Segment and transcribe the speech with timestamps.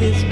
[0.00, 0.29] this